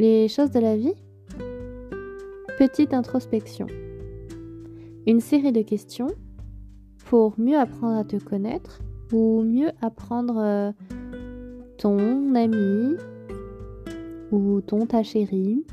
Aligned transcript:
Les 0.00 0.28
choses 0.28 0.50
de 0.50 0.60
la 0.60 0.78
vie 0.78 0.94
Petite 2.58 2.94
introspection. 2.94 3.66
Une 5.06 5.20
série 5.20 5.52
de 5.52 5.60
questions 5.60 6.06
pour 7.04 7.38
mieux 7.38 7.58
apprendre 7.58 7.98
à 7.98 8.04
te 8.04 8.16
connaître 8.16 8.80
ou 9.12 9.42
mieux 9.42 9.72
apprendre 9.82 10.38
euh, 10.38 10.72
ton 11.76 12.34
ami 12.34 12.96
ou 14.32 14.62
ton 14.62 14.86
ta 14.86 15.02
chérie. 15.02 15.66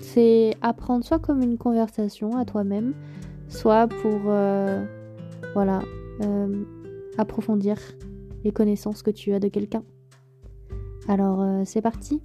C'est 0.00 0.54
apprendre 0.62 1.04
soit 1.04 1.18
comme 1.18 1.42
une 1.42 1.58
conversation 1.58 2.38
à 2.38 2.46
toi-même, 2.46 2.94
soit 3.48 3.86
pour 3.86 4.18
euh, 4.28 4.82
voilà 5.52 5.82
euh, 6.22 6.64
approfondir 7.18 7.76
les 8.44 8.50
connaissances 8.50 9.02
que 9.02 9.10
tu 9.10 9.34
as 9.34 9.40
de 9.40 9.48
quelqu'un. 9.48 9.84
Alors 11.06 11.66
c'est 11.66 11.82
parti. 11.82 12.22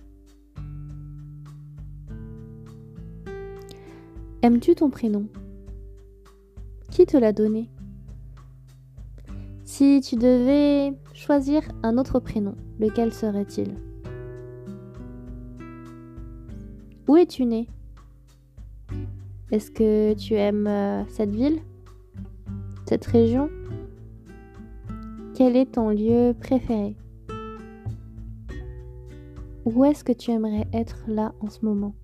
Aimes-tu 4.44 4.76
ton 4.76 4.92
prénom? 4.92 5.26
Qui 6.92 7.08
te 7.08 7.18
l'a 7.18 7.34
donné? 7.34 7.72
Si 9.64 10.00
tu 10.00 10.16
devais 10.16 10.96
choisir 11.14 11.64
un 11.82 11.98
autre 11.98 12.20
prénom, 12.20 12.54
lequel 12.80 13.12
serait-il? 13.12 13.74
Où 17.08 17.18
es-tu 17.18 17.46
né? 17.46 17.68
Est-ce 19.52 19.72
que 19.72 20.14
tu 20.14 20.36
aimes 20.36 20.68
euh, 20.68 21.04
cette 21.08 21.34
ville? 21.34 21.60
Cette 22.86 23.06
région? 23.06 23.50
Quel 25.34 25.56
est 25.56 25.74
ton 25.74 25.90
lieu 25.90 26.36
préféré? 26.40 26.96
Où 29.66 29.84
est-ce 29.84 30.04
que 30.04 30.14
tu 30.14 30.30
aimerais 30.30 30.68
être 30.74 31.04
là 31.08 31.34
en 31.40 31.50
ce 31.50 31.66
moment? 31.66 31.96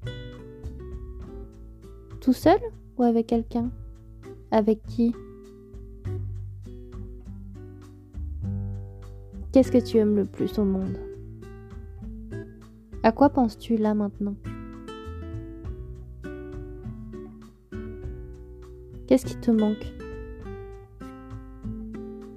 Tout 2.24 2.32
seul 2.32 2.60
ou 2.98 3.04
avec 3.04 3.28
quelqu'un? 3.28 3.70
Avec 4.50 4.82
qui? 4.84 5.14
Qu'est-ce 9.52 9.70
que 9.70 9.78
tu 9.78 9.98
aimes 9.98 10.16
le 10.16 10.24
plus 10.24 10.58
au 10.58 10.64
monde? 10.64 10.98
À 13.04 13.12
quoi 13.12 13.30
penses-tu 13.30 13.76
là 13.76 13.94
maintenant? 13.94 14.36
Qu'est-ce 19.06 19.26
qui 19.26 19.36
te 19.36 19.52
manque? 19.52 19.86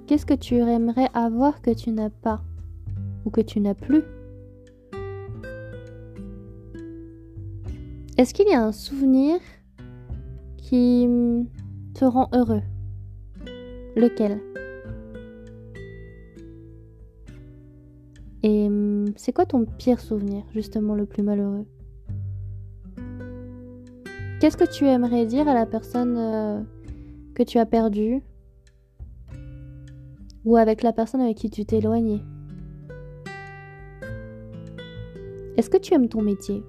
Qu'est-ce 0.05 0.25
que 0.25 0.33
tu 0.33 0.55
aimerais 0.55 1.07
avoir 1.13 1.61
que 1.61 1.71
tu 1.71 1.91
n'as 1.91 2.09
pas 2.09 2.41
ou 3.23 3.29
que 3.29 3.41
tu 3.41 3.61
n'as 3.61 3.73
plus? 3.73 4.03
Est-ce 8.17 8.33
qu'il 8.33 8.49
y 8.49 8.53
a 8.53 8.61
un 8.61 8.73
souvenir 8.73 9.39
qui 10.67 11.07
te 11.93 12.03
rend 12.03 12.29
heureux. 12.33 12.61
Lequel? 13.95 14.41
Et 18.43 18.69
c'est 19.15 19.31
quoi 19.31 19.45
ton 19.45 19.65
pire 19.65 20.01
souvenir, 20.01 20.43
justement 20.53 20.93
le 20.93 21.05
plus 21.05 21.23
malheureux? 21.23 21.65
Qu'est-ce 24.41 24.57
que 24.57 24.69
tu 24.69 24.85
aimerais 24.85 25.25
dire 25.25 25.47
à 25.47 25.53
la 25.53 25.65
personne 25.65 26.15
euh, 26.17 26.61
que 27.33 27.43
tu 27.43 27.59
as 27.59 27.65
perdue? 27.65 28.21
Ou 30.43 30.57
avec 30.57 30.83
la 30.83 30.91
personne 30.91 31.21
avec 31.21 31.37
qui 31.37 31.49
tu 31.49 31.65
t'es 31.65 31.77
éloigné 31.77 32.21
Est-ce 35.55 35.69
que 35.69 35.77
tu 35.77 35.93
aimes 35.93 36.09
ton 36.09 36.21
métier? 36.21 36.61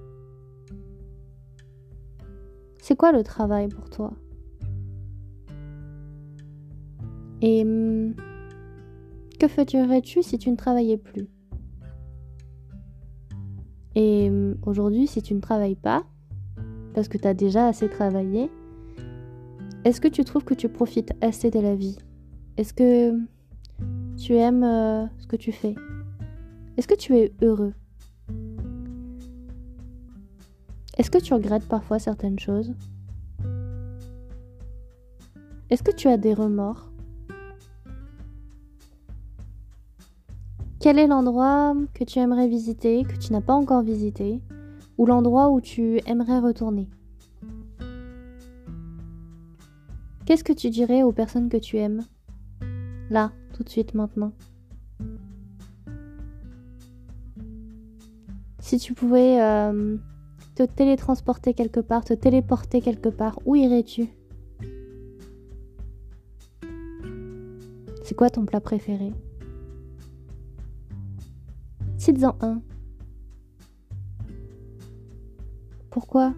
C'est 2.89 2.95
quoi 2.95 3.11
le 3.11 3.21
travail 3.21 3.67
pour 3.67 3.87
toi? 3.91 4.11
Et 7.39 7.61
hum, 7.61 8.15
que 9.39 9.47
ferais-tu 9.47 10.23
si 10.23 10.39
tu 10.39 10.49
ne 10.49 10.55
travaillais 10.55 10.97
plus? 10.97 11.27
Et 13.93 14.27
hum, 14.31 14.57
aujourd'hui, 14.65 15.05
si 15.05 15.21
tu 15.21 15.35
ne 15.35 15.39
travailles 15.39 15.75
pas, 15.75 16.03
parce 16.95 17.07
que 17.07 17.19
tu 17.19 17.27
as 17.27 17.35
déjà 17.35 17.67
assez 17.67 17.87
travaillé, 17.89 18.49
est-ce 19.85 20.01
que 20.01 20.07
tu 20.07 20.25
trouves 20.25 20.43
que 20.43 20.55
tu 20.55 20.67
profites 20.67 21.13
assez 21.21 21.51
de 21.51 21.59
la 21.59 21.75
vie? 21.75 21.99
Est-ce 22.57 22.73
que 22.73 23.13
tu 24.17 24.33
aimes 24.33 24.63
euh, 24.63 25.05
ce 25.19 25.27
que 25.27 25.35
tu 25.35 25.51
fais? 25.51 25.75
Est-ce 26.75 26.87
que 26.87 26.95
tu 26.95 27.15
es 27.17 27.35
heureux? 27.43 27.75
Est-ce 30.99 31.09
que 31.09 31.17
tu 31.17 31.33
regrettes 31.33 31.65
parfois 31.65 31.97
certaines 31.97 32.37
choses? 32.37 32.73
Est-ce 35.69 35.81
que 35.81 35.95
tu 35.95 36.09
as 36.09 36.17
des 36.17 36.33
remords? 36.33 36.91
Quel 40.81 40.99
est 40.99 41.07
l'endroit 41.07 41.73
que 41.93 42.03
tu 42.03 42.19
aimerais 42.19 42.49
visiter, 42.49 43.05
que 43.05 43.15
tu 43.15 43.31
n'as 43.31 43.39
pas 43.39 43.53
encore 43.53 43.81
visité, 43.81 44.41
ou 44.97 45.05
l'endroit 45.05 45.51
où 45.51 45.61
tu 45.61 46.01
aimerais 46.05 46.39
retourner? 46.39 46.89
Qu'est-ce 50.25 50.43
que 50.43 50.51
tu 50.51 50.69
dirais 50.69 51.03
aux 51.03 51.13
personnes 51.13 51.47
que 51.47 51.55
tu 51.55 51.77
aimes? 51.77 52.03
Là, 53.09 53.31
tout 53.53 53.63
de 53.63 53.69
suite, 53.69 53.93
maintenant. 53.93 54.33
Si 58.59 58.77
tu 58.79 58.93
pouvais 58.93 59.41
euh, 59.41 59.95
te 60.59 60.65
télétransporter 60.65 61.53
quelque 61.53 61.79
part, 61.79 62.03
te 62.03 62.13
téléporter 62.13 62.81
quelque 62.81 63.07
part, 63.07 63.39
où 63.45 63.55
irais-tu? 63.55 64.09
C'est 68.03 68.13
quoi 68.13 68.29
ton 68.29 68.45
plat 68.45 68.59
préféré? 68.59 69.13
Cites-en 71.97 72.35
un. 72.41 72.61
Pourquoi? 75.91 76.33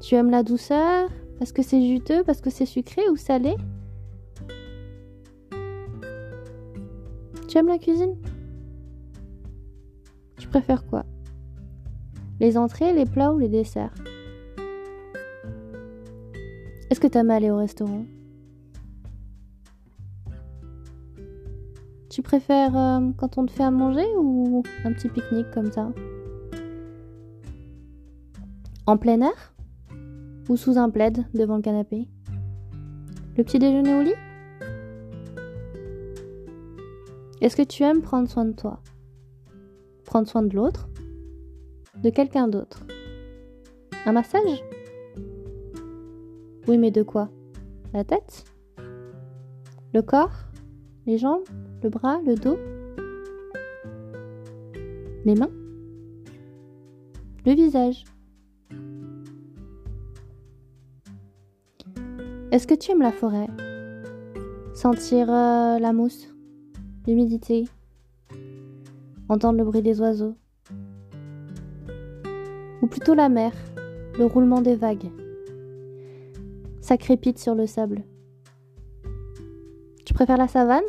Tu 0.00 0.16
aimes 0.16 0.30
la 0.30 0.42
douceur? 0.42 1.08
Parce 1.38 1.52
que 1.52 1.62
c'est 1.62 1.86
juteux? 1.86 2.24
Parce 2.24 2.40
que 2.40 2.50
c'est 2.50 2.66
sucré 2.66 3.08
ou 3.10 3.16
salé? 3.16 3.54
Tu 7.46 7.58
aimes 7.58 7.68
la 7.68 7.78
cuisine? 7.78 8.16
Tu 10.36 10.48
préfères 10.48 10.84
quoi? 10.84 11.04
Les 12.40 12.58
entrées, 12.58 12.92
les 12.92 13.06
plats 13.06 13.32
ou 13.32 13.38
les 13.38 13.48
desserts? 13.48 13.94
Est-ce 16.90 17.00
que 17.00 17.06
t'aimes 17.06 17.30
aller 17.30 17.50
au 17.50 17.56
restaurant? 17.56 18.04
Tu 22.10 22.22
préfères 22.22 22.76
euh, 22.76 23.10
quand 23.16 23.38
on 23.38 23.46
te 23.46 23.52
fait 23.52 23.64
à 23.64 23.70
manger 23.70 24.06
ou 24.16 24.62
un 24.84 24.92
petit 24.92 25.08
pique-nique 25.08 25.50
comme 25.50 25.70
ça? 25.70 25.92
En 28.86 28.96
plein 28.96 29.20
air? 29.20 29.54
Ou 30.48 30.56
sous 30.56 30.78
un 30.78 30.88
plaid 30.90 31.26
devant 31.34 31.56
le 31.56 31.62
canapé? 31.62 32.08
Le 33.36 33.44
petit 33.44 33.58
déjeuner 33.58 33.94
au 33.98 34.02
lit? 34.02 34.14
Est-ce 37.40 37.56
que 37.56 37.62
tu 37.62 37.82
aimes 37.82 38.00
prendre 38.00 38.28
soin 38.28 38.44
de 38.44 38.52
toi? 38.52 38.80
Prendre 40.04 40.28
soin 40.28 40.42
de 40.42 40.54
l'autre? 40.54 40.88
De 42.02 42.10
quelqu'un 42.10 42.48
d'autre. 42.48 42.84
Un 44.04 44.12
massage? 44.12 44.62
Oui, 46.68 46.78
mais 46.78 46.90
de 46.90 47.02
quoi? 47.02 47.28
La 47.92 48.04
tête? 48.04 48.44
Le 49.94 50.02
corps? 50.02 50.34
Les 51.06 51.18
jambes? 51.18 51.44
Le 51.82 51.88
bras? 51.88 52.20
Le 52.26 52.34
dos? 52.34 52.58
Les 55.24 55.34
mains? 55.34 55.50
Le 57.44 57.52
visage? 57.52 58.04
Est-ce 62.52 62.66
que 62.66 62.74
tu 62.74 62.92
aimes 62.92 63.02
la 63.02 63.12
forêt? 63.12 63.48
Sentir 64.74 65.28
euh, 65.30 65.78
la 65.78 65.92
mousse? 65.92 66.28
L'humidité? 67.06 67.64
Entendre 69.28 69.58
le 69.58 69.64
bruit 69.64 69.82
des 69.82 70.00
oiseaux? 70.00 70.36
Ou 72.82 72.86
plutôt 72.86 73.14
la 73.14 73.28
mer, 73.28 73.52
le 74.18 74.24
roulement 74.24 74.60
des 74.60 74.76
vagues. 74.76 75.10
Ça 76.80 76.96
crépite 76.96 77.38
sur 77.38 77.54
le 77.54 77.66
sable. 77.66 78.02
Tu 80.04 80.14
préfères 80.14 80.36
la 80.36 80.48
savane 80.48 80.84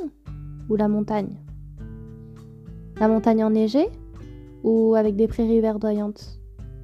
ou 0.69 0.75
la 0.75 0.88
montagne? 0.88 1.42
La 3.00 3.07
montagne 3.07 3.44
enneigée 3.44 3.88
ou 4.63 4.95
avec 4.95 5.16
des 5.16 5.28
prairies 5.28 5.62
verdoyantes, 5.62 6.39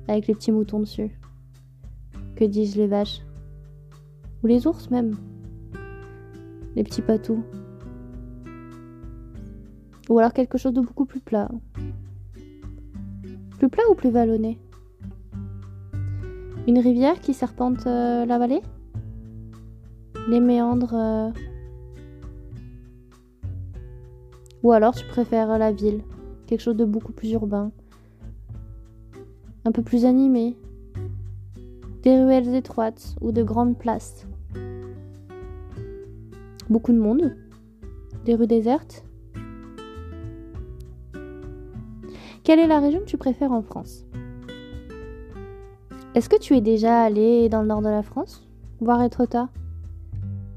avec 0.08 0.28
les 0.28 0.36
petits 0.36 0.52
moutons 0.52 0.80
dessus? 0.80 1.12
Que 2.36 2.46
dis-je 2.46 2.78
les 2.78 2.88
vaches? 2.88 3.22
Ou 4.44 4.48
les 4.48 4.68
ours 4.68 4.90
même? 4.90 5.16
Les 6.76 6.84
petits 6.84 7.02
patous? 7.02 7.44
Ou 10.10 10.20
alors 10.20 10.34
quelque 10.34 10.58
chose 10.58 10.74
de 10.74 10.82
beaucoup 10.82 11.06
plus 11.06 11.22
plat, 11.22 11.50
plus 13.58 13.70
plat 13.70 13.84
ou 13.90 13.96
plus 13.96 14.10
vallonné? 14.10 14.60
Une 16.66 16.80
rivière 16.80 17.20
qui 17.20 17.34
serpente 17.34 17.88
euh, 17.88 18.26
la 18.26 18.38
vallée? 18.38 18.62
Les 20.30 20.40
méandres 20.40 20.94
euh, 20.96 21.30
Ou 24.64 24.72
alors 24.72 24.96
tu 24.96 25.06
préfères 25.06 25.58
la 25.58 25.74
ville 25.74 26.04
Quelque 26.48 26.62
chose 26.62 26.78
de 26.78 26.86
beaucoup 26.86 27.12
plus 27.12 27.32
urbain. 27.34 27.72
Un 29.66 29.74
peu 29.74 29.82
plus 29.82 30.06
animé. 30.06 30.56
Des 32.02 32.24
ruelles 32.24 32.56
étroites 32.56 33.16
ou 33.20 33.34
de 33.34 33.44
grandes 33.44 33.78
places. 33.78 34.26
Beaucoup 36.70 36.94
de 36.94 37.00
monde. 37.00 37.36
Des 38.24 38.36
rues 38.36 38.48
désertes. 38.48 39.04
Quelle 42.46 42.60
est 42.60 42.68
la 42.68 42.80
région 42.80 43.00
que 43.02 43.06
tu 43.06 43.18
préfères 43.18 43.52
en 43.52 43.62
France? 43.62 44.06
Est-ce 46.16 46.30
que 46.30 46.40
tu 46.40 46.56
es 46.56 46.62
déjà 46.62 47.02
allé 47.02 47.50
dans 47.50 47.62
le 47.64 47.68
nord 47.68 47.82
de 47.82 47.90
la 47.90 48.04
France 48.04 48.48
Voir 48.80 49.02
Étretat 49.02 49.50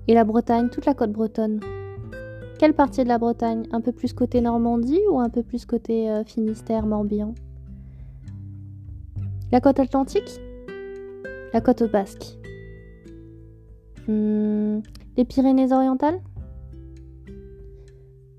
Et 0.07 0.13
la 0.13 0.25
Bretagne, 0.25 0.69
toute 0.69 0.85
la 0.85 0.93
côte 0.93 1.13
bretonne. 1.13 1.61
Quelle 2.59 2.75
partie 2.75 3.05
de 3.05 3.09
la 3.09 3.17
Bretagne? 3.17 3.67
Un 3.73 3.81
peu 3.81 3.93
plus 3.93 4.13
côté 4.13 4.43
Normandie 4.43 5.01
ou 5.11 5.19
un 5.19 5.31
peu 5.31 5.43
plus 5.43 5.65
côté 5.65 6.11
euh, 6.11 6.25
Finistère, 6.25 6.85
Morbihan? 6.87 7.35
La 9.51 9.63
côte 9.63 9.81
atlantique? 9.81 10.41
La 11.55 11.63
côte 11.63 11.91
basque? 11.91 12.37
Hmm, 14.09 14.81
Les 15.17 15.25
Pyrénées 15.25 15.73
orientales? 15.73 16.21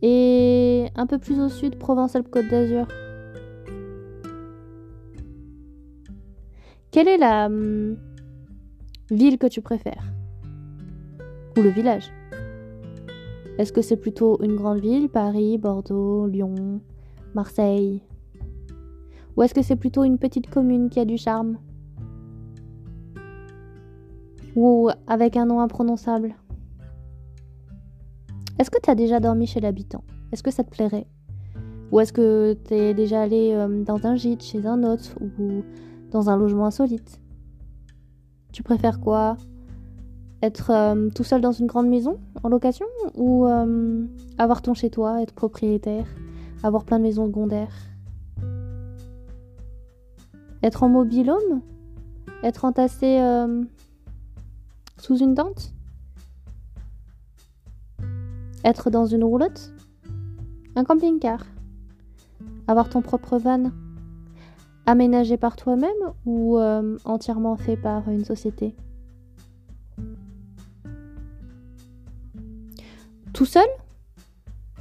Et 0.03 0.85
un 0.95 1.07
peu 1.07 1.17
plus 1.17 1.39
au 1.39 1.49
sud, 1.49 1.79
Provence-Alpes-Côte 1.79 2.47
d'Azur? 2.47 2.87
Quelle 6.89 7.09
est 7.09 7.17
la 7.17 7.47
hum, 7.47 7.97
ville 9.11 9.37
que 9.37 9.47
tu 9.47 9.61
préfères? 9.61 10.05
Ou 11.57 11.61
le 11.61 11.69
village? 11.69 12.11
Est-ce 13.57 13.73
que 13.73 13.81
c'est 13.81 13.97
plutôt 13.97 14.41
une 14.41 14.55
grande 14.55 14.79
ville, 14.79 15.09
Paris, 15.09 15.57
Bordeaux, 15.57 16.27
Lyon, 16.27 16.79
Marseille? 17.33 18.01
Ou 19.35 19.43
est-ce 19.43 19.53
que 19.53 19.61
c'est 19.61 19.75
plutôt 19.75 20.05
une 20.05 20.17
petite 20.17 20.49
commune 20.49 20.89
qui 20.89 20.99
a 20.99 21.05
du 21.05 21.17
charme? 21.17 21.57
Ou 24.55 24.89
avec 25.07 25.35
un 25.35 25.45
nom 25.45 25.59
imprononçable? 25.59 26.35
Est-ce 28.59 28.71
que 28.71 28.79
tu 28.81 28.89
as 28.89 28.95
déjà 28.95 29.19
dormi 29.19 29.45
chez 29.45 29.59
l'habitant? 29.59 30.03
Est-ce 30.31 30.41
que 30.41 30.51
ça 30.51 30.63
te 30.63 30.69
plairait? 30.69 31.05
Ou 31.91 31.99
est-ce 31.99 32.13
que 32.13 32.55
tu 32.65 32.73
es 32.73 32.93
déjà 32.93 33.21
allé 33.21 33.55
hum, 33.55 33.83
dans 33.83 34.05
un 34.05 34.15
gîte 34.15 34.43
chez 34.43 34.65
un 34.65 34.83
autre? 34.83 35.17
Ou 35.19 35.63
dans 36.11 36.29
un 36.29 36.37
logement 36.37 36.65
insolite. 36.65 37.19
Tu 38.51 38.63
préfères 38.63 38.99
quoi? 38.99 39.37
Être 40.41 40.71
euh, 40.71 41.09
tout 41.09 41.23
seul 41.23 41.41
dans 41.41 41.51
une 41.51 41.67
grande 41.67 41.87
maison 41.87 42.19
en 42.43 42.49
location? 42.49 42.85
Ou 43.15 43.45
euh, 43.45 44.05
avoir 44.37 44.61
ton 44.61 44.73
chez 44.73 44.89
toi, 44.89 45.21
être 45.21 45.33
propriétaire, 45.33 46.05
avoir 46.63 46.83
plein 46.85 46.99
de 46.99 47.03
maisons 47.03 47.27
secondaires? 47.27 47.73
Être 50.63 50.83
en 50.83 50.89
mobilhome 50.89 51.61
Être 52.43 52.65
entassé 52.65 53.19
euh, 53.19 53.63
sous 54.97 55.17
une 55.17 55.35
tente? 55.35 55.73
Être 58.63 58.89
dans 58.89 59.05
une 59.05 59.23
roulotte? 59.23 59.71
Un 60.75 60.83
camping-car? 60.83 61.45
Avoir 62.67 62.89
ton 62.89 63.01
propre 63.01 63.37
van? 63.37 63.71
Aménagé 64.87 65.37
par 65.37 65.57
toi-même 65.57 65.91
ou 66.25 66.57
euh, 66.57 66.97
entièrement 67.03 67.57
fait 67.57 67.75
par 67.75 68.09
une 68.09 68.23
société? 68.23 68.73
Tout 73.33 73.45
seul? 73.45 73.67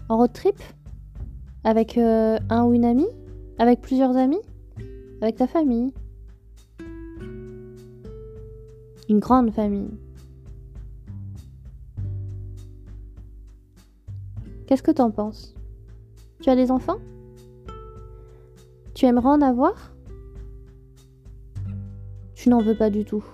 En 0.08 0.16
road 0.16 0.32
trip? 0.32 0.56
Avec 1.64 1.98
euh, 1.98 2.38
un 2.48 2.64
ou 2.64 2.72
une 2.72 2.84
amie? 2.84 3.08
Avec 3.58 3.80
plusieurs 3.80 4.16
amis? 4.16 4.40
Avec 5.20 5.36
ta 5.36 5.48
famille? 5.48 5.92
Une 9.08 9.18
grande 9.18 9.50
famille. 9.50 9.90
Qu'est-ce 14.68 14.82
que 14.84 14.92
t'en 14.92 15.10
penses? 15.10 15.54
Tu 16.40 16.50
as 16.50 16.56
des 16.56 16.70
enfants? 16.70 16.98
Tu 18.94 19.06
aimerais 19.06 19.28
en 19.28 19.42
avoir? 19.42 19.95
N'en 22.48 22.62
veux 22.62 22.76
pas 22.76 22.90
du 22.90 23.04
tout. 23.04 23.24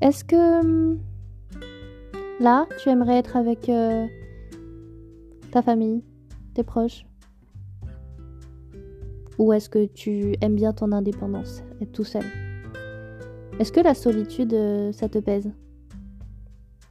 Est-ce 0.00 0.24
que 0.24 0.60
hum, 0.60 0.98
là, 2.40 2.66
tu 2.82 2.88
aimerais 2.88 3.18
être 3.18 3.36
avec 3.36 3.68
euh, 3.68 4.06
ta 5.52 5.62
famille, 5.62 6.02
tes 6.54 6.64
proches? 6.64 7.06
Ou 9.38 9.52
est-ce 9.52 9.68
que 9.68 9.86
tu 9.86 10.34
aimes 10.40 10.56
bien 10.56 10.72
ton 10.72 10.90
indépendance, 10.90 11.62
être 11.80 11.92
tout 11.92 12.04
seul? 12.04 12.24
Est-ce 13.60 13.70
que 13.70 13.80
la 13.80 13.94
solitude, 13.94 14.54
euh, 14.54 14.90
ça 14.92 15.08
te 15.08 15.18
pèse? 15.18 15.52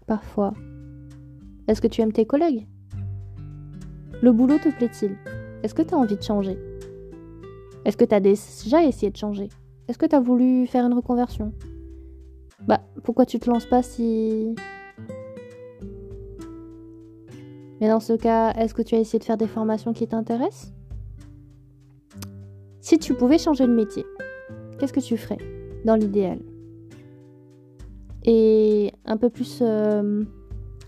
Parfois. 0.07 0.53
Est-ce 1.67 1.81
que 1.81 1.87
tu 1.87 2.01
aimes 2.01 2.13
tes 2.13 2.25
collègues? 2.25 2.65
Le 4.21 4.31
boulot 4.31 4.57
te 4.59 4.69
plaît-il? 4.69 5.17
Est-ce 5.63 5.73
que 5.73 5.81
tu 5.81 5.93
as 5.93 5.97
envie 5.97 6.17
de 6.17 6.21
changer? 6.21 6.57
Est-ce 7.85 7.97
que 7.97 8.05
tu 8.05 8.13
as 8.13 8.19
déjà 8.19 8.83
essayé 8.83 9.11
de 9.11 9.17
changer? 9.17 9.49
Est-ce 9.87 9.97
que 9.97 10.05
tu 10.05 10.15
as 10.15 10.19
voulu 10.19 10.67
faire 10.67 10.85
une 10.85 10.93
reconversion? 10.93 11.53
Bah, 12.67 12.81
pourquoi 13.03 13.25
tu 13.25 13.39
te 13.39 13.49
lances 13.49 13.65
pas 13.65 13.81
si... 13.81 14.55
Mais 17.79 17.87
dans 17.87 17.99
ce 17.99 18.13
cas, 18.13 18.53
est-ce 18.53 18.75
que 18.75 18.83
tu 18.83 18.93
as 18.93 18.99
essayé 18.99 19.17
de 19.17 19.23
faire 19.23 19.37
des 19.37 19.47
formations 19.47 19.91
qui 19.91 20.07
t'intéressent? 20.07 20.71
Si 22.79 22.99
tu 22.99 23.15
pouvais 23.15 23.39
changer 23.39 23.65
de 23.65 23.73
métier, 23.73 24.05
qu'est-ce 24.77 24.93
que 24.93 24.99
tu 24.99 25.17
ferais 25.17 25.39
dans 25.83 25.95
l'idéal? 25.95 26.39
Et 28.23 28.91
un 29.05 29.17
peu 29.17 29.31
plus 29.31 29.59
euh, 29.61 30.23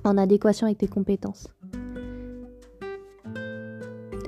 en 0.04 0.18
adéquation 0.20 0.68
avec 0.68 0.78
tes 0.78 0.88
compétences. 0.88 1.48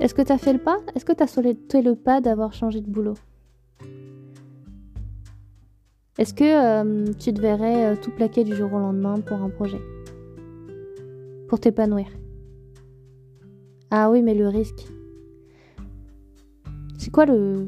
Est-ce 0.06 0.14
que 0.14 0.22
tu 0.22 0.30
as 0.30 0.38
fait 0.38 0.52
le 0.52 0.60
pas? 0.60 0.78
Est-ce 0.94 1.04
que 1.04 1.12
tu 1.12 1.24
as 1.24 1.26
sauté 1.26 1.82
le 1.82 1.96
pas 1.96 2.20
d'avoir 2.20 2.52
changé 2.52 2.80
de 2.80 2.88
boulot? 2.88 3.14
Est-ce 6.16 6.32
que 6.32 6.44
euh, 6.44 7.12
tu 7.18 7.34
te 7.34 7.40
verrais 7.40 7.86
euh, 7.86 7.96
tout 8.00 8.12
plaquer 8.12 8.44
du 8.44 8.54
jour 8.54 8.72
au 8.72 8.78
lendemain 8.78 9.16
pour 9.20 9.42
un 9.42 9.48
projet? 9.48 9.80
Pour 11.48 11.58
t'épanouir? 11.58 12.06
Ah 13.90 14.08
oui, 14.08 14.22
mais 14.22 14.34
le 14.34 14.46
risque. 14.46 14.86
C'est 16.98 17.10
quoi 17.10 17.26
le, 17.26 17.66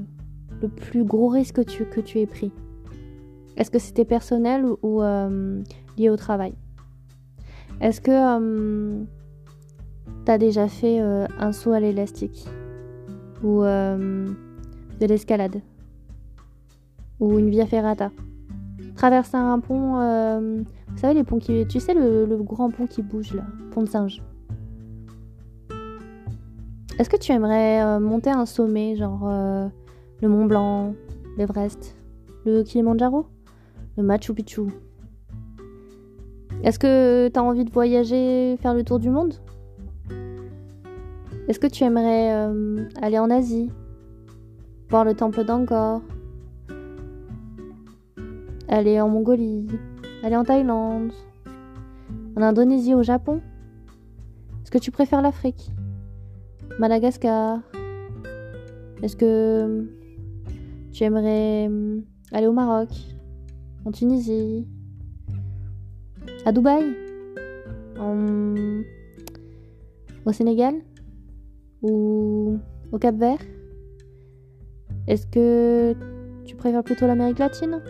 plus 0.77 1.03
gros 1.03 1.31
risque 1.31 1.57
que 1.57 1.63
tu, 1.63 1.87
que 1.87 2.19
aies 2.19 2.27
pris? 2.27 2.53
Est-ce 3.57 3.73
que 3.73 3.81
c'était 3.81 4.05
personnel 4.05 4.65
ou, 4.85 5.03
euh, 5.03 5.61
lié 5.97 6.09
au 6.09 6.17
travail? 6.17 6.55
Est-ce 7.81 8.01
que 8.01 9.09
T'as 10.29 10.37
déjà 10.37 10.69
fait 10.69 11.01
euh, 11.01 11.27
un 11.39 11.53
saut 11.53 11.73
à 11.73 11.81
l'élastique 11.81 12.47
ou 13.43 13.63
euh, 13.63 14.27
de 15.01 15.07
l'escalade 15.07 15.63
ou 17.19 17.39
une 17.39 17.49
via 17.49 17.65
ferrata. 17.65 18.11
Traverser 18.95 19.39
un 19.39 19.59
pont, 19.59 19.99
euh, 19.99 20.61
vous 20.89 20.99
savez 20.99 21.15
les 21.15 21.25
ponts 21.25 21.39
qui, 21.39 21.67
tu 21.67 21.81
sais 21.81 21.95
le, 21.95 22.27
grand 22.43 22.71
pont 22.71 22.87
qui 22.87 23.01
bouge 23.01 23.33
là, 23.33 23.45
pont 23.71 23.81
de 23.81 23.89
singe. 23.89 24.23
Est-ce 26.99 27.09
que 27.09 27.17
tu 27.17 27.33
aimerais 27.33 27.99
monter 27.99 28.29
un 28.29 28.45
sommet, 28.45 28.97
genre 28.97 29.27
le 30.21 30.29
Mont 30.29 30.45
Blanc, 30.45 30.93
l'Everest, 31.39 31.97
le 32.45 32.65
Kilimanjaro, 32.65 33.25
le 33.97 34.03
Machu 34.03 34.35
Picchu? 34.35 34.65
Est-ce 36.65 36.79
que 36.79 37.29
t'as 37.29 37.41
envie 37.41 37.65
de 37.65 37.71
voyager, 37.71 38.59
faire 38.59 38.75
le 38.75 38.85
tour 38.85 38.99
du 38.99 39.09
monde? 39.09 39.33
Est-ce 41.49 41.59
que 41.59 41.67
tu 41.67 41.83
aimerais 41.83 42.31
euh, 42.35 42.85
aller 43.01 43.19
en 43.19 43.31
Asie? 43.31 43.71
Voir 44.91 45.05
le 45.07 45.15
temple 45.15 45.45
d'Angkor? 45.45 46.03
Aller 48.69 49.01
en 49.01 49.09
Mongolie? 49.09 49.67
Aller 50.23 50.37
en 50.37 50.45
Thaïlande? 50.45 51.13
En 52.37 52.43
Indonésie, 52.43 52.95
au 52.95 53.03
Japon? 53.03 53.41
Est-ce 54.63 54.71
que 54.71 54.77
tu 54.77 54.91
préfères 54.91 55.23
l'Afrique? 55.23 55.71
Madagascar? 56.79 57.61
Est-ce 59.03 59.17
que 59.17 59.89
tu 60.93 61.03
aimerais 61.05 61.67
euh, 61.71 62.01
aller 62.31 62.47
au 62.47 62.53
Maroc? 62.53 62.91
En 63.87 63.91
Tunisie? 63.91 64.69
À 66.45 66.53
Dubaï? 66.53 66.95
Au 70.27 70.33
Sénégal? 70.33 70.75
Ou 71.83 72.59
au 72.93 72.99
Cap 72.99 73.17
Vert 73.17 73.39
Est-ce 75.07 75.27
que 75.27 75.95
tu 76.45 76.57
préfères 76.57 76.83
plutôt 76.83 77.07
l'Amérique 77.07 77.39
latine? 77.39 77.81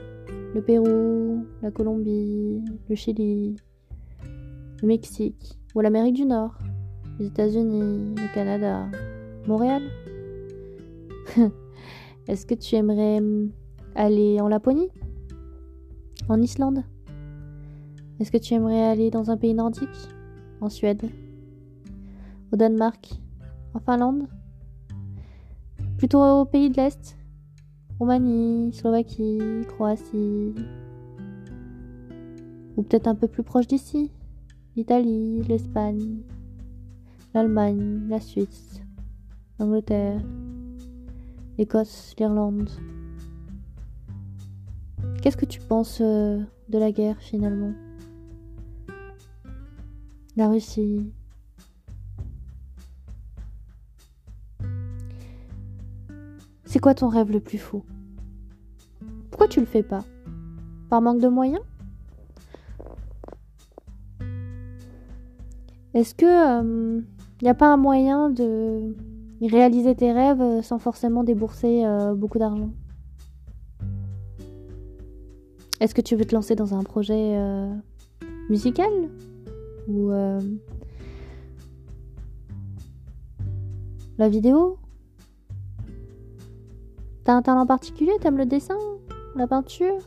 Le 0.54 0.62
Pérou, 0.62 1.46
la 1.62 1.70
Colombie, 1.70 2.62
le 2.88 2.94
Chili, 2.94 3.56
le 4.82 4.88
Mexique 4.88 5.58
ou 5.74 5.80
l'Amérique 5.80 6.16
du 6.16 6.24
Nord? 6.24 6.58
Les 7.18 7.26
États-Unis, 7.26 8.14
le 8.16 8.34
Canada, 8.34 8.86
Montréal? 9.46 9.82
Est-ce 12.28 12.46
que 12.46 12.54
tu 12.54 12.74
aimerais 12.76 13.18
hum, 13.18 13.50
aller 13.94 14.40
en 14.40 14.48
Laponie? 14.48 14.90
En 16.28 16.40
Islande? 16.40 16.84
Est-ce 18.20 18.30
que 18.30 18.38
tu 18.38 18.54
aimerais 18.54 18.82
aller 18.82 19.10
dans 19.10 19.30
un 19.30 19.36
pays 19.36 19.54
nordique? 19.54 19.88
En 20.60 20.68
Suède? 20.68 21.08
Au 22.52 22.56
Danemark? 22.56 23.20
Finlande 23.80 24.28
Plutôt 25.96 26.22
au 26.22 26.44
pays 26.44 26.70
de 26.70 26.76
l'Est 26.76 27.16
Roumanie, 27.98 28.72
Slovaquie, 28.72 29.66
Croatie 29.68 30.54
Ou 32.76 32.82
peut-être 32.82 33.08
un 33.08 33.14
peu 33.14 33.28
plus 33.28 33.42
proche 33.42 33.66
d'ici 33.66 34.10
L'Italie, 34.76 35.42
l'Espagne, 35.48 36.18
l'Allemagne, 37.34 38.06
la 38.08 38.20
Suisse, 38.20 38.80
l'Angleterre, 39.58 40.20
l'Écosse, 41.58 42.14
l'Irlande. 42.16 42.70
Qu'est-ce 45.20 45.36
que 45.36 45.46
tu 45.46 45.58
penses 45.60 45.98
euh, 46.00 46.40
de 46.68 46.78
la 46.78 46.92
guerre 46.92 47.20
finalement? 47.20 47.72
La 50.36 50.48
Russie. 50.48 51.12
C'est 56.78 56.82
quoi 56.82 56.94
ton 56.94 57.08
rêve 57.08 57.32
le 57.32 57.40
plus 57.40 57.58
fou? 57.58 57.82
Pourquoi 59.32 59.48
tu 59.48 59.58
le 59.58 59.66
fais 59.66 59.82
pas? 59.82 60.04
Par 60.88 61.02
manque 61.02 61.20
de 61.20 61.26
moyens? 61.26 61.64
Est-ce 65.92 66.14
que 66.14 66.24
il 66.24 66.66
euh, 66.68 67.00
n'y 67.42 67.48
a 67.48 67.54
pas 67.54 67.66
un 67.66 67.76
moyen 67.76 68.30
de 68.30 68.94
réaliser 69.42 69.96
tes 69.96 70.12
rêves 70.12 70.40
euh, 70.40 70.62
sans 70.62 70.78
forcément 70.78 71.24
débourser 71.24 71.84
euh, 71.84 72.14
beaucoup 72.14 72.38
d'argent? 72.38 72.70
Est-ce 75.80 75.96
que 75.96 76.00
tu 76.00 76.14
veux 76.14 76.26
te 76.26 76.34
lancer 76.36 76.54
dans 76.54 76.74
un 76.74 76.84
projet 76.84 77.36
musical? 78.48 78.92
Ou 79.88 80.10
la 84.16 84.28
vidéo? 84.28 84.78
T'as 87.28 87.34
un 87.34 87.42
talent 87.42 87.66
particulier 87.66 88.12
T'aimes 88.22 88.38
le 88.38 88.46
dessin 88.46 88.78
La 89.36 89.46
peinture 89.46 89.98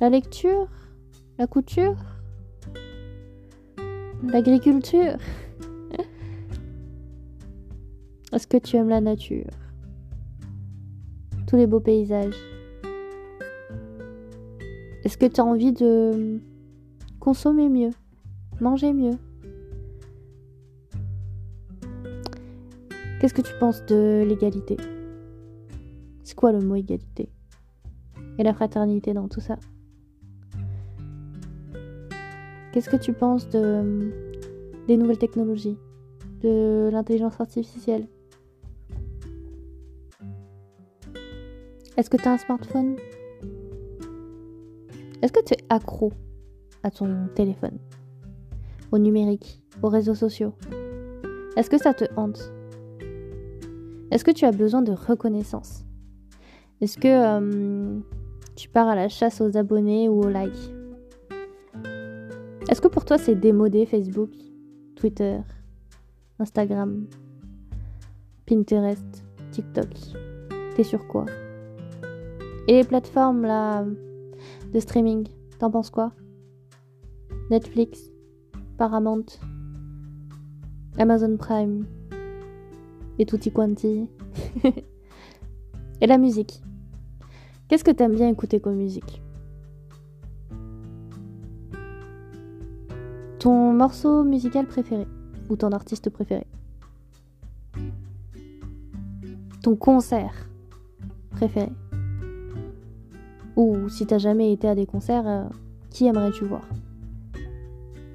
La 0.00 0.10
lecture 0.10 0.66
La 1.38 1.46
couture 1.46 1.94
L'agriculture. 4.24 5.16
Est-ce 8.32 8.48
que 8.48 8.56
tu 8.56 8.74
aimes 8.74 8.88
la 8.88 9.00
nature? 9.00 9.46
Tous 11.46 11.54
les 11.54 11.68
beaux 11.68 11.78
paysages. 11.78 12.34
Est-ce 15.04 15.16
que 15.16 15.26
tu 15.26 15.40
as 15.40 15.44
envie 15.44 15.72
de 15.72 16.40
consommer 17.20 17.68
mieux 17.68 17.90
Manger 18.60 18.92
mieux? 18.92 19.18
Qu'est-ce 23.20 23.34
que 23.34 23.42
tu 23.42 23.52
penses 23.60 23.86
de 23.86 24.24
l'égalité? 24.26 24.76
C'est 26.24 26.36
quoi 26.36 26.52
le 26.52 26.60
mot 26.60 26.76
égalité 26.76 27.28
Et 28.38 28.42
la 28.42 28.54
fraternité 28.54 29.12
dans 29.12 29.28
tout 29.28 29.40
ça? 29.40 29.56
Qu'est-ce 32.72 32.88
que 32.88 32.96
tu 32.96 33.12
penses 33.12 33.48
de 33.48 34.10
des 34.88 34.96
nouvelles 34.96 35.18
technologies, 35.18 35.78
de 36.40 36.88
l'intelligence 36.90 37.40
artificielle? 37.40 38.08
Est-ce 41.96 42.10
que 42.10 42.16
tu 42.16 42.26
as 42.26 42.32
un 42.32 42.38
smartphone? 42.38 42.96
Est-ce 45.20 45.32
que 45.32 45.44
tu 45.44 45.54
es 45.54 45.58
accro 45.68 46.12
à 46.82 46.90
ton 46.90 47.28
téléphone, 47.34 47.78
au 48.90 48.98
numérique, 48.98 49.62
aux 49.82 49.88
réseaux 49.88 50.14
sociaux? 50.14 50.52
Est-ce 51.56 51.70
que 51.70 51.78
ça 51.78 51.94
te 51.94 52.04
hante? 52.16 52.52
Est-ce 54.10 54.24
que 54.24 54.30
tu 54.30 54.46
as 54.46 54.52
besoin 54.52 54.82
de 54.82 54.92
reconnaissance? 54.92 55.84
Est-ce 56.82 56.98
que 56.98 57.06
euh, 57.06 58.00
tu 58.56 58.68
pars 58.68 58.88
à 58.88 58.96
la 58.96 59.08
chasse 59.08 59.40
aux 59.40 59.56
abonnés 59.56 60.08
ou 60.08 60.24
aux 60.24 60.28
likes? 60.28 60.74
Est-ce 62.68 62.80
que 62.80 62.88
pour 62.88 63.04
toi 63.04 63.18
c'est 63.18 63.36
démodé 63.36 63.86
Facebook, 63.86 64.30
Twitter, 64.96 65.38
Instagram, 66.40 67.06
Pinterest, 68.46 69.24
TikTok? 69.52 69.86
T'es 70.74 70.82
sur 70.82 71.06
quoi? 71.06 71.26
Et 72.66 72.72
les 72.72 72.84
plateformes 72.84 73.42
là 73.42 73.86
de 74.74 74.80
streaming, 74.80 75.28
t'en 75.60 75.70
penses 75.70 75.90
quoi? 75.90 76.10
Netflix, 77.48 78.10
Paramount, 78.76 79.26
Amazon 80.98 81.36
Prime 81.36 81.86
et 83.20 83.24
tutti 83.24 83.52
quanti. 83.52 84.08
et 86.00 86.06
la 86.08 86.18
musique? 86.18 86.60
Qu'est-ce 87.72 87.84
que 87.84 87.90
t'aimes 87.90 88.14
bien 88.14 88.28
écouter 88.28 88.60
comme 88.60 88.74
musique 88.74 89.22
Ton 93.38 93.72
morceau 93.72 94.24
musical 94.24 94.66
préféré 94.66 95.06
ou 95.48 95.56
ton 95.56 95.72
artiste 95.72 96.10
préféré 96.10 96.46
Ton 99.62 99.74
concert 99.74 100.50
préféré 101.30 101.70
Ou 103.56 103.88
si 103.88 104.06
t'as 104.06 104.18
jamais 104.18 104.52
été 104.52 104.68
à 104.68 104.74
des 104.74 104.84
concerts, 104.84 105.26
euh, 105.26 105.44
qui 105.88 106.04
aimerais-tu 106.04 106.44
voir 106.44 106.68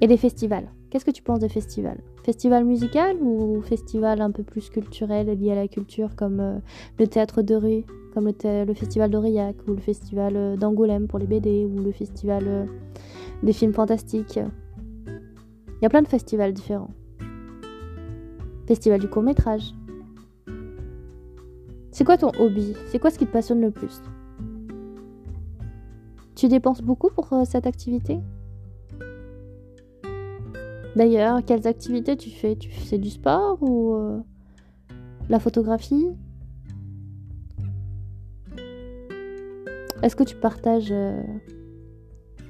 Et 0.00 0.06
les 0.06 0.18
festivals. 0.18 0.68
Qu'est-ce 0.88 1.04
que 1.04 1.10
tu 1.10 1.24
penses 1.24 1.40
des 1.40 1.48
festivals? 1.48 1.98
Festival 2.22 2.64
musical 2.64 3.16
ou 3.20 3.60
festival 3.62 4.20
un 4.20 4.30
peu 4.30 4.44
plus 4.44 4.70
culturel 4.70 5.26
lié 5.36 5.50
à 5.50 5.56
la 5.56 5.66
culture 5.66 6.14
comme 6.14 6.38
euh, 6.38 6.58
le 7.00 7.08
théâtre 7.08 7.42
de 7.42 7.56
rue, 7.56 7.84
comme 8.18 8.32
le, 8.66 8.74
festival 8.74 9.10
d'Aurillac 9.10 9.54
ou 9.68 9.74
le 9.74 9.80
festival 9.80 10.36
euh, 10.36 10.56
d'Angoulême 10.56 11.06
pour 11.06 11.20
les 11.20 11.26
BD 11.26 11.64
ou 11.66 11.80
le 11.80 11.92
festival 11.92 12.68
des 13.44 13.52
films 13.52 13.72
fantastiques. 13.72 14.40
Il 15.06 15.82
y 15.82 15.86
a 15.86 15.88
plein 15.88 16.02
de 16.02 16.08
festivals 16.08 16.52
différents. 16.52 16.90
Festival 18.66 18.98
du 18.98 19.08
court 19.08 19.22
métrage. 19.22 19.72
C'est 21.92 22.02
quoi 22.02 22.16
ton 22.16 22.32
hobby? 22.40 22.74
C'est 22.86 22.98
quoi 22.98 23.10
ce 23.10 23.18
qui 23.20 23.26
te 23.26 23.30
passionne 23.30 23.60
le 23.60 23.70
plus? 23.70 24.02
Tu 26.34 26.48
dépenses 26.48 26.82
beaucoup 26.82 27.10
pour 27.10 27.32
euh, 27.32 27.44
cette 27.44 27.68
activité? 27.68 28.18
D'ailleurs, 30.96 31.44
quelles 31.44 31.68
activités 31.68 32.16
tu 32.16 32.30
fais? 32.30 32.56
Tu 32.56 32.68
fais 32.68 32.98
du 32.98 33.10
sport 33.10 33.62
ou 33.62 33.94
euh, 33.94 34.18
la 35.28 35.38
photographie? 35.38 36.08
Est-ce 40.00 40.14
que 40.14 40.22
tu 40.22 40.36
partages 40.36 40.92
euh, 40.92 41.20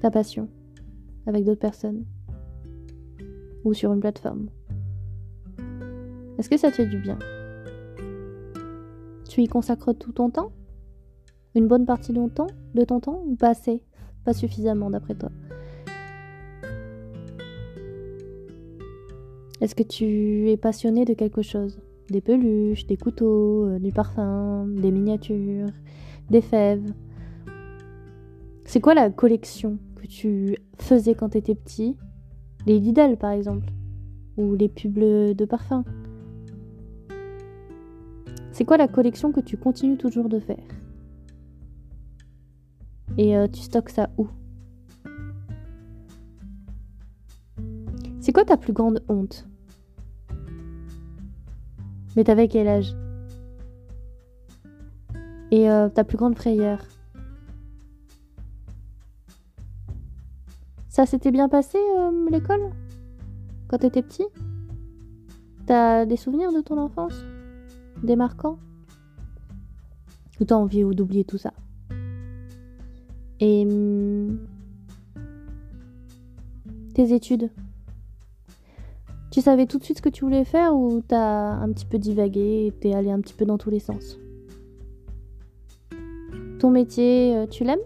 ta 0.03 0.11
passion 0.11 0.49
avec 1.27 1.45
d'autres 1.45 1.61
personnes? 1.61 2.05
Ou 3.65 3.73
sur 3.73 3.91
une 3.93 4.01
plateforme? 4.01 4.49
Est-ce 6.39 6.51
que 6.51 6.59
ça 6.59 6.71
te 6.71 6.77
fait 6.77 6.87
du 6.87 6.99
bien? 6.99 7.19
Tu 9.29 9.43
y 9.43 9.49
consacres 9.49 9.95
tout 9.95 10.13
ton 10.13 10.29
temps? 10.29 10.53
Une 11.55 11.67
bonne 11.67 11.87
partie 11.87 12.13
de 12.13 12.19
ton 12.19 12.29
temps, 12.29 12.47
de 12.75 12.85
ton 12.85 13.01
temps? 13.01 13.23
Ou 13.27 13.35
pas 13.35 13.51
assez? 13.51 13.83
Pas 14.25 14.35
suffisamment 14.35 14.91
d'après 14.91 15.15
toi? 15.15 15.31
Est-ce 19.63 19.75
que 19.75 19.83
tu 19.83 20.51
es 20.51 20.59
passionné 20.59 21.07
de 21.07 21.15
quelque 21.15 21.43
chose? 21.43 21.81
Des 22.11 22.21
peluches, 22.21 22.87
des 22.87 22.99
couteaux, 22.99 23.65
euh, 23.65 23.79
du 23.79 23.91
parfum, 23.91 24.67
des 24.69 24.91
miniatures, 24.91 25.71
des 26.31 26.43
fèves? 26.43 26.93
C'est 28.69 28.83
quoi 28.83 28.93
la 28.93 29.09
collection 29.09 29.79
que 29.97 30.07
tu 30.07 30.59
faisais 30.79 31.15
quand 31.15 31.31
tu 31.31 31.39
étais 31.39 31.55
petit? 31.55 31.97
Les 32.67 32.79
Lidl 32.79 33.17
par 33.17 33.31
exemple, 33.31 33.67
ou 34.37 34.55
les 34.55 34.69
pubs 34.69 34.93
de 34.93 35.45
parfum. 35.47 35.85
C'est 38.53 38.67
quoi 38.67 38.77
la 38.77 38.87
collection 38.87 39.33
que 39.33 39.41
tu 39.41 39.57
continues 39.57 39.97
toujours 39.97 40.29
de 40.29 40.39
faire? 40.39 40.63
Et 43.17 43.39
euh, 43.39 43.49
tu 43.49 43.63
stockes 43.63 43.89
ça 43.89 44.11
où? 44.19 44.29
C'est 48.21 48.35
quoi 48.35 48.45
ta 48.45 48.59
plus 48.59 48.75
grande 48.75 49.03
honte? 49.09 49.49
Mais 52.17 52.25
t'avais 52.25 52.49
quel 52.49 52.69
âge? 52.69 52.95
Et 55.53 55.71
euh, 55.71 55.89
ta 55.89 56.05
plus 56.05 56.19
grande 56.19 56.37
frayeur? 56.37 56.81
Ça 60.99 61.07
s'était 61.07 61.31
bien 61.31 61.49
passé 61.49 61.79
euh, 61.79 62.29
l'école? 62.29 62.73
Quand 63.69 63.79
t'étais 63.79 64.03
petit? 64.03 64.27
T'as 65.65 66.05
des 66.07 66.17
souvenirs 66.17 66.53
de 66.53 66.61
ton 66.61 66.77
enfance? 66.77 67.23
Des 68.03 68.17
marquants? 68.17 68.59
Ou 70.41 70.45
t'as 70.45 70.57
envie 70.57 70.83
d'oublier 70.83 71.23
tout 71.23 71.39
ça? 71.39 71.53
Et 73.39 73.65
hum, 73.65 74.41
tes 76.95 77.15
études? 77.15 77.53
Tu 79.31 79.41
savais 79.41 79.67
tout 79.67 79.79
de 79.79 79.85
suite 79.85 79.99
ce 79.99 80.03
que 80.03 80.09
tu 80.09 80.25
voulais 80.25 80.45
faire 80.45 80.75
ou 80.75 81.01
t'as 81.07 81.53
un 81.53 81.71
petit 81.71 81.87
peu 81.87 81.99
divagué 82.01 82.67
et 82.67 82.73
t'es 82.73 82.93
allé 82.93 83.13
un 83.13 83.21
petit 83.21 83.35
peu 83.35 83.45
dans 83.45 83.57
tous 83.57 83.71
les 83.71 83.79
sens? 83.79 84.19
Ton 86.59 86.71
métier, 86.73 87.37
euh, 87.37 87.47
tu 87.47 87.63
l'aimes? 87.63 87.79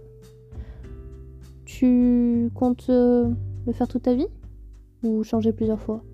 Tu 1.82 2.48
comptes 2.54 2.90
euh, 2.90 3.28
le 3.66 3.72
faire 3.72 3.88
toute 3.88 4.02
ta 4.02 4.14
vie 4.14 4.28
Ou 5.02 5.24
changer 5.24 5.52
plusieurs 5.52 5.80
fois? 5.80 6.04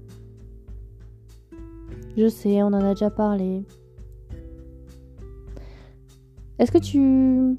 Je 2.16 2.26
sais, 2.26 2.62
on 2.62 2.68
en 2.68 2.72
a 2.72 2.94
déjà 2.94 3.10
parlé. 3.10 3.66
Est-ce 6.58 6.72
que 6.72 6.78
tu 6.78 7.54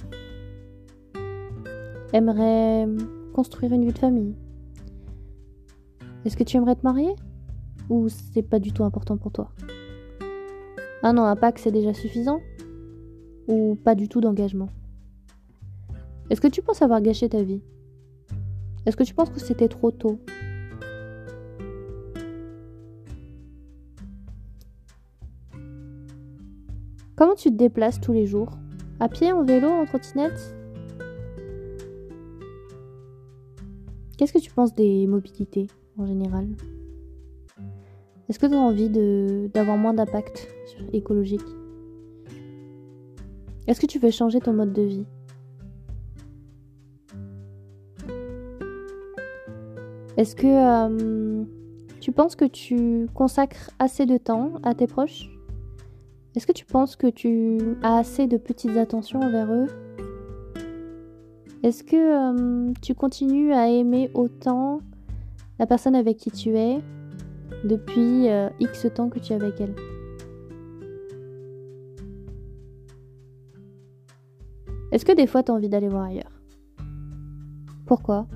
aimerais 2.12 2.88
construire 3.32 3.74
une 3.74 3.86
vie 3.86 3.94
de 3.94 4.00
famille? 4.00 4.34
Est-ce 6.26 6.36
que 6.36 6.44
tu 6.44 6.58
aimerais 6.58 6.78
te 6.78 6.84
marier 6.84 7.14
Ou 7.92 8.10
c'est 8.10 8.42
pas 8.42 8.58
du 8.58 8.74
tout 8.74 8.84
important 8.84 9.18
pour 9.18 9.32
toi? 9.32 9.52
Ah 11.04 11.14
non, 11.14 11.26
un 11.26 11.36
pack 11.36 11.60
c'est 11.60 11.72
déjà 11.72 11.94
suffisant 11.94 12.42
Ou 13.48 13.76
pas 13.76 13.94
du 13.94 14.10
tout 14.10 14.20
d'engagement? 14.20 14.70
Est-ce 16.32 16.42
que 16.42 16.48
tu 16.48 16.64
penses 16.64 16.82
avoir 16.82 17.04
gâché 17.04 17.30
ta 17.30 17.44
vie? 17.44 17.62
Est-ce 18.86 18.98
que 18.98 19.04
tu 19.04 19.14
penses 19.14 19.30
que 19.30 19.40
c'était 19.40 19.68
trop 19.68 19.92
tôt? 19.92 20.20
Comment 27.16 27.36
tu 27.36 27.50
te 27.50 27.56
déplaces 27.56 28.00
tous 28.00 28.14
les 28.14 28.26
jours? 28.26 28.52
À 29.02 29.10
pied, 29.10 29.32
en 29.32 29.44
vélo, 29.44 29.68
en 29.68 29.86
trottinette? 29.86 30.56
Qu'est-ce 34.18 34.34
que 34.34 34.40
tu 34.40 34.52
penses 34.52 34.74
des 34.74 35.06
mobilités 35.08 35.68
en 35.98 36.06
général? 36.06 36.48
Est-ce 38.30 38.40
que 38.40 38.46
tu 38.46 38.54
as 38.54 38.58
envie 38.58 38.90
d'avoir 39.50 39.78
moins 39.78 39.94
d'impact 39.94 40.48
écologique? 40.94 41.46
Est-ce 43.68 43.82
que 43.82 43.86
tu 43.86 44.00
veux 44.00 44.12
changer 44.12 44.40
ton 44.40 44.54
mode 44.54 44.74
de 44.74 44.82
vie? 44.84 45.06
Est-ce 50.20 50.36
que 50.36 50.48
euh, 50.48 51.46
tu 52.02 52.12
penses 52.12 52.36
que 52.36 52.44
tu 52.44 53.08
consacres 53.14 53.72
assez 53.80 54.06
de 54.06 54.18
temps 54.18 54.52
à 54.64 54.76
tes 54.76 54.86
proches? 54.86 55.30
Est-ce 56.36 56.46
que 56.46 56.52
tu 56.52 56.66
penses 56.66 56.98
que 56.98 57.08
tu 57.08 57.78
as 57.84 58.00
assez 58.00 58.28
de 58.28 58.36
petites 58.36 58.76
attentions 58.76 59.22
envers 59.22 59.50
eux? 59.50 59.68
Est-ce 61.64 61.86
que 61.86 61.96
euh, 61.96 62.74
tu 62.82 62.96
continues 62.96 63.54
à 63.54 63.70
aimer 63.70 64.12
autant 64.14 64.82
la 65.58 65.66
personne 65.66 65.96
avec 65.96 66.18
qui 66.18 66.32
tu 66.32 66.50
es 66.50 66.80
depuis 67.64 68.28
euh, 68.28 68.50
X 68.60 68.88
temps 68.94 69.08
que 69.08 69.20
tu 69.20 69.32
es 69.32 69.36
avec 69.38 69.62
elle? 69.62 69.74
Est-ce 74.92 75.06
que 75.06 75.14
des 75.14 75.28
fois 75.28 75.44
tu 75.44 75.52
as 75.54 75.56
envie 75.56 75.70
d'aller 75.70 75.88
voir 75.88 76.04
ailleurs? 76.04 76.42
Pourquoi? 77.86 78.28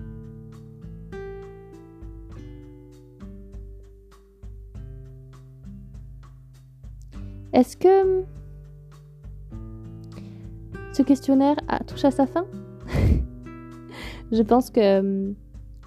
Est-ce 7.53 7.77
que 7.77 8.23
ce 10.91 11.03
questionnaire 11.03 11.55
a 11.67 11.83
touché 11.83 12.07
à 12.07 12.11
sa 12.11 12.25
fin? 12.25 12.45
Je 14.31 14.41
pense 14.41 14.71
que 14.71 15.33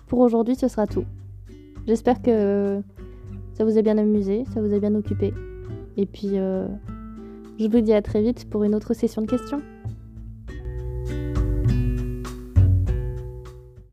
pour 0.07 0.21
aujourd'hui 0.21 0.55
ce 0.55 0.69
sera 0.69 0.87
tout. 0.87 1.05
J'espère 1.89 2.23
que 2.23 2.81
ça 3.55 3.65
vous 3.65 3.79
a 3.79 3.83
bien 3.83 3.99
amusé, 3.99 4.45
ça 4.55 4.63
vous 4.63 4.73
a 4.73 4.79
bien 4.79 4.95
occupé. 4.95 5.35
Et 5.97 6.07
puis 6.07 6.33
euh, 6.35 6.69
je 7.59 7.67
vous 7.67 7.81
dis 7.81 7.93
à 7.93 8.03
très 8.03 8.23
vite 8.23 8.49
pour 8.49 8.63
une 8.63 8.75
autre 8.75 8.95
session 8.95 9.23
de 9.23 9.27
questions. 9.27 9.61